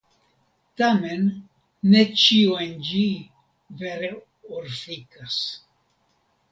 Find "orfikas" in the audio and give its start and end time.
4.63-5.39